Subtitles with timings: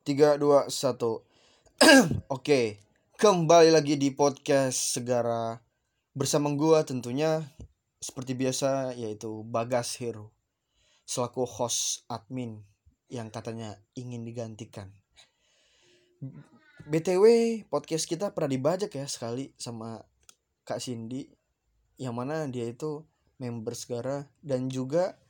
[0.00, 1.28] tiga dua satu
[2.36, 2.80] Oke,
[3.20, 5.60] kembali lagi di podcast Segara
[6.16, 7.44] bersama gua tentunya
[8.00, 10.32] seperti biasa yaitu Bagas Hero
[11.04, 12.64] selaku host admin
[13.12, 14.88] yang katanya ingin digantikan.
[16.88, 17.24] BTW
[17.68, 20.00] podcast kita pernah dibajak ya sekali sama
[20.64, 21.28] Kak Cindy
[22.00, 23.04] yang mana dia itu
[23.36, 25.20] member Segara dan juga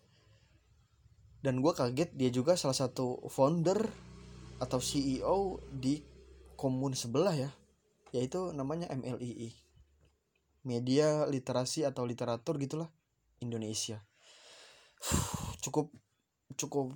[1.42, 4.09] dan gue kaget dia juga salah satu founder
[4.60, 6.04] atau CEO di
[6.54, 7.50] komun sebelah ya
[8.12, 9.56] yaitu namanya MLII
[10.68, 12.92] media literasi atau literatur gitulah
[13.40, 14.04] Indonesia
[15.64, 15.88] cukup
[16.60, 16.92] cukup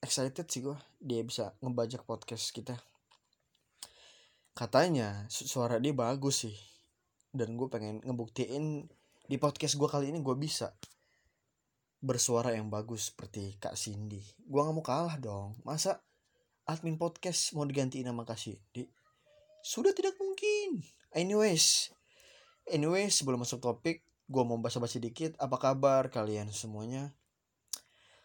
[0.00, 2.80] excited sih gue dia bisa ngebajak podcast kita
[4.56, 6.56] katanya suara dia bagus sih
[7.36, 8.88] dan gue pengen ngebuktiin
[9.28, 10.72] di podcast gue kali ini gue bisa
[11.98, 14.22] bersuara yang bagus seperti Kak Cindy.
[14.46, 15.58] Gue gak mau kalah dong.
[15.66, 15.98] Masa
[16.68, 18.84] admin podcast mau digantiin nama Kak Cindy?
[19.64, 20.84] Sudah tidak mungkin.
[21.16, 21.88] Anyways,
[22.68, 25.32] anyways sebelum masuk topik, gue mau basa-basi dikit.
[25.40, 27.16] Apa kabar kalian semuanya?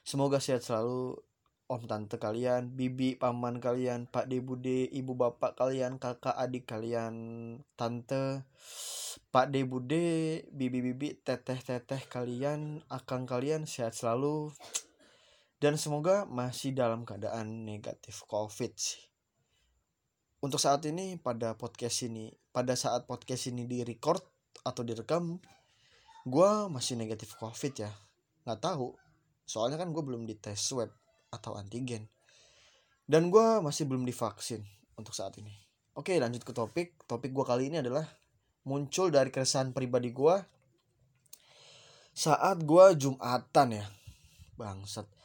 [0.03, 1.23] Semoga sehat selalu
[1.71, 7.15] om tante kalian, bibi, paman kalian, pak de bude, ibu bapak kalian, kakak adik kalian,
[7.79, 8.43] tante,
[9.31, 14.51] pak de bude, bibi bibi, teteh teteh kalian, akang kalian sehat selalu
[15.63, 18.99] dan semoga masih dalam keadaan negatif covid sih.
[20.43, 24.19] Untuk saat ini pada podcast ini, pada saat podcast ini di record
[24.67, 25.39] atau direkam,
[26.27, 27.87] gue masih negatif covid ya.
[28.43, 28.91] Nggak tahu,
[29.47, 30.91] soalnya kan gue belum dites swab
[31.31, 32.11] atau antigen.
[33.07, 34.67] Dan gue masih belum divaksin
[34.99, 35.55] untuk saat ini.
[35.95, 37.07] Oke lanjut ke topik.
[37.07, 38.03] Topik gue kali ini adalah
[38.67, 40.35] muncul dari keresahan pribadi gue
[42.11, 43.87] saat gue jumatan ya.
[44.59, 45.23] Bangsat.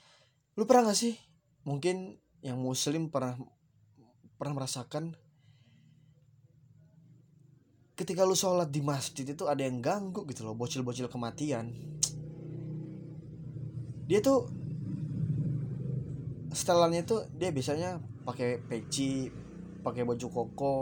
[0.58, 1.14] Lu pernah gak sih?
[1.62, 3.38] Mungkin yang muslim pernah
[4.34, 5.14] pernah merasakan
[7.94, 11.70] ketika lu sholat di masjid itu ada yang ganggu gitu loh bocil-bocil kematian.
[14.10, 14.50] Dia tuh
[16.50, 19.30] setelannya tuh dia biasanya pakai peci
[19.86, 20.76] pakai baju koko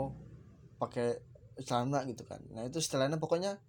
[0.81, 1.21] pakai
[1.61, 2.41] celana gitu kan.
[2.49, 3.61] Nah itu setelannya pokoknya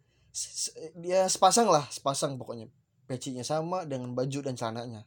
[0.97, 2.73] dia sepasang lah sepasang pokoknya.
[3.05, 5.05] Pecinya sama dengan baju dan celananya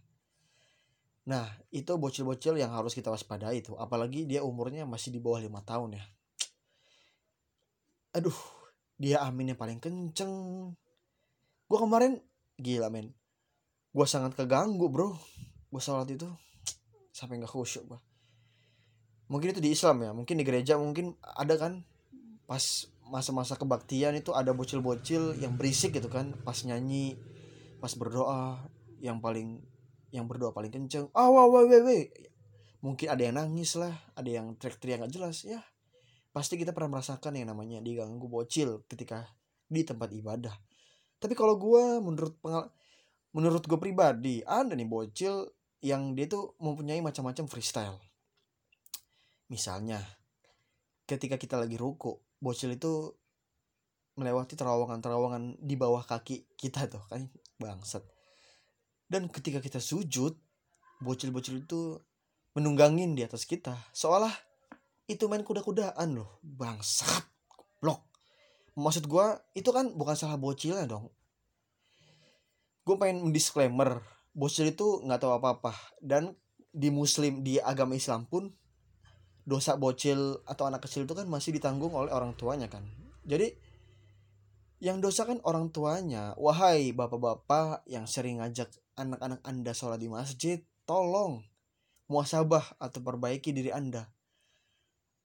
[1.22, 5.62] nah itu bocil-bocil yang harus kita waspadai itu apalagi dia umurnya masih di bawah lima
[5.62, 6.04] tahun ya.
[8.18, 8.36] Aduh
[8.98, 10.34] dia aminnya paling kenceng.
[11.66, 12.20] Gue kemarin
[12.60, 13.14] gila men.
[13.94, 15.16] Gue sangat keganggu bro.
[15.72, 16.28] Gue sholat itu
[17.18, 18.00] sampai nggak khusyuk gue
[19.32, 21.88] mungkin itu di Islam ya mungkin di gereja mungkin ada kan
[22.44, 27.16] pas masa-masa kebaktian itu ada bocil-bocil yang berisik gitu kan pas nyanyi
[27.80, 28.60] pas berdoa
[29.00, 29.64] yang paling
[30.12, 31.08] yang berdoa paling kenceng.
[31.16, 32.04] Ah wah wah wah
[32.84, 35.64] mungkin ada yang nangis lah ada yang teriak-teriak nggak jelas ya.
[36.32, 39.28] Pasti kita pernah merasakan yang namanya diganggu bocil ketika
[39.68, 40.56] di tempat ibadah.
[41.20, 42.72] Tapi kalau gue menurut pengal
[43.32, 45.48] menurut gue pribadi ada nih bocil
[45.82, 48.00] yang dia tuh mempunyai macam-macam freestyle.
[49.48, 50.04] Misalnya
[51.08, 53.16] ketika kita lagi ruku bocil itu
[54.20, 57.32] melewati terowongan-terowongan di bawah kaki kita tuh kan.
[57.62, 58.21] Bangsat
[59.12, 60.40] dan ketika kita sujud
[61.04, 62.00] bocil-bocil itu
[62.56, 63.76] menunggangin di atas kita.
[63.92, 64.32] Seolah
[65.12, 66.40] itu main kuda-kudaan loh.
[66.40, 67.28] Bangsat
[67.84, 68.12] blok
[68.78, 69.26] maksud gue
[69.58, 71.12] itu kan bukan salah bocilnya dong.
[72.88, 74.00] Gue pengen disclaimer
[74.32, 75.76] bocil itu nggak tahu apa-apa.
[76.00, 76.32] Dan
[76.72, 78.48] di muslim di agama Islam pun
[79.44, 82.86] dosa bocil atau anak kecil itu kan masih ditanggung oleh orang tuanya kan.
[83.28, 83.52] Jadi
[84.82, 86.34] yang dosa kan orang tuanya.
[86.40, 91.42] Wahai bapak-bapak yang sering ngajak anak-anak anda sholat di masjid tolong
[92.08, 94.06] muasabah atau perbaiki diri anda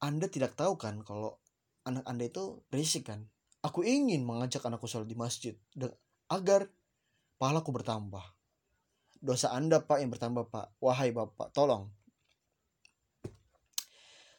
[0.00, 1.40] anda tidak tahu kan kalau
[1.86, 3.30] anak Anda itu berisik kan?
[3.62, 5.54] Aku ingin mengajak anakku sholat di masjid
[6.26, 6.66] agar
[7.38, 8.22] pahalaku bertambah.
[9.22, 10.76] Dosa Anda Pak yang bertambah Pak.
[10.82, 11.88] Wahai Bapak, tolong.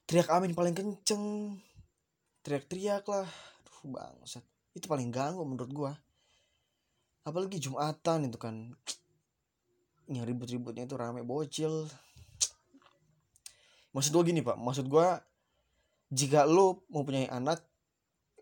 [0.08, 1.58] Teriak amin paling kenceng.
[2.44, 3.28] Teriak-teriak lah.
[3.28, 4.46] Aduh bangsat.
[4.72, 5.92] Itu paling ganggu menurut gua.
[7.28, 8.72] Apalagi Jumatan itu kan.
[10.08, 11.88] Yang ribut-ributnya itu rame bocil.
[13.92, 14.58] Maksud gua gini Pak.
[14.60, 15.20] Maksud gua
[16.08, 17.60] jika lo mempunyai anak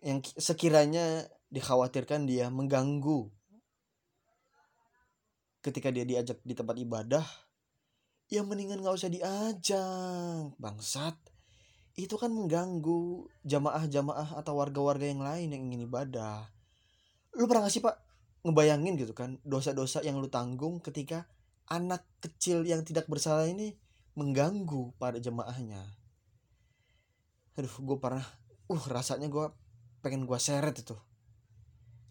[0.06, 3.26] yang sekiranya dikhawatirkan dia mengganggu
[5.66, 7.26] ketika dia diajak di tempat ibadah
[8.30, 11.18] ya mendingan gak usah diajak bangsat
[11.98, 16.46] itu kan mengganggu jamaah-jamaah atau warga-warga yang lain yang ingin ibadah
[17.34, 17.98] lu pernah gak sih pak
[18.46, 21.26] ngebayangin gitu kan dosa-dosa yang lu tanggung ketika
[21.70, 23.74] anak kecil yang tidak bersalah ini
[24.16, 25.82] mengganggu pada jemaahnya.
[27.58, 28.26] Aduh gue pernah
[28.70, 29.46] uh rasanya gue
[30.06, 30.96] pengen gue seret itu.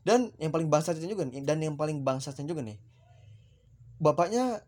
[0.04, 2.76] Dan yang paling bangsatnya juga nih dan yang paling bangsatnya juga nih
[4.04, 4.60] bapaknya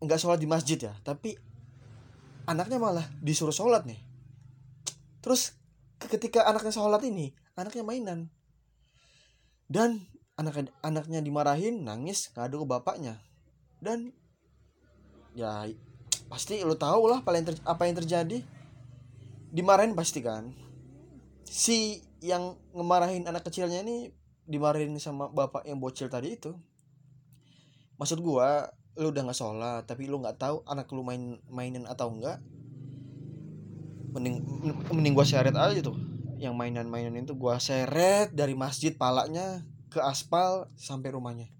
[0.00, 1.36] nggak sholat di masjid ya tapi
[2.48, 4.00] anaknya malah disuruh sholat nih.
[5.20, 5.54] Terus
[6.00, 8.20] ketika anaknya sholat ini anaknya mainan.
[9.70, 10.02] Dan
[10.34, 13.22] anak anaknya dimarahin nangis ngadu ke bapaknya
[13.80, 14.12] dan
[15.32, 15.64] ya
[16.28, 18.38] pasti lo tau lah paling ter, apa yang terjadi.
[19.50, 20.54] Dimarahin pasti kan.
[21.42, 24.14] Si yang ngemarahin anak kecilnya ini
[24.46, 26.54] dimarahin sama bapak yang bocil tadi itu.
[27.98, 32.10] Maksud gua lu udah nggak sholat tapi lu nggak tahu anak lu main mainin atau
[32.10, 32.42] enggak
[34.10, 34.42] mending
[34.92, 35.98] mending gua seret aja tuh.
[36.40, 41.50] Yang mainan-mainan itu gua seret dari masjid palanya ke aspal sampai rumahnya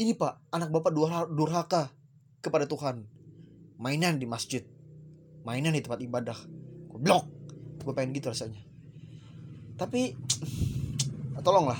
[0.00, 0.96] ini pak anak bapak
[1.28, 1.92] durhaka
[2.40, 3.04] kepada Tuhan.
[3.76, 4.64] Mainan di masjid.
[5.44, 6.38] Mainan di tempat ibadah.
[6.96, 7.28] Blok
[7.84, 8.64] gue pengen gitu rasanya.
[9.76, 10.16] Tapi
[11.44, 11.76] tolonglah.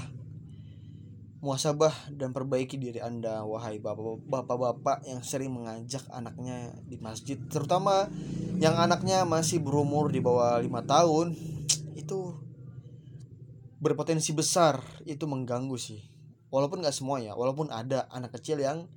[1.40, 8.12] Muasabah dan perbaiki diri anda wahai bapak-bapak yang sering mengajak anaknya di masjid terutama
[8.61, 11.32] yang anaknya masih berumur di bawah lima tahun.
[12.00, 12.37] Itu
[13.81, 14.84] berpotensi besar.
[15.08, 16.19] Itu mengganggu sih
[16.50, 18.91] walaupun nggak semua ya walaupun ada anak kecil yang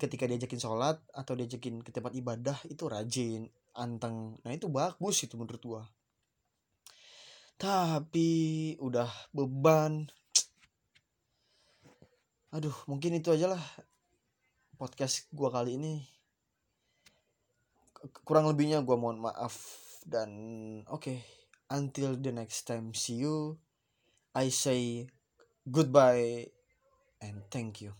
[0.00, 4.38] ketika diajakin sholat atau diajakin ke tempat ibadah itu rajin anteng.
[4.42, 5.82] Nah itu bagus itu menurut gua.
[7.54, 8.30] Tapi
[8.82, 10.10] udah beban.
[12.54, 13.62] Aduh mungkin itu aja lah
[14.78, 16.02] podcast gua kali ini.
[18.26, 19.54] Kurang lebihnya gua mohon maaf
[20.04, 20.30] dan
[20.90, 21.18] oke okay,
[21.72, 23.56] until the next time see you.
[24.34, 25.06] I say
[25.62, 26.53] goodbye
[27.20, 27.94] and thank you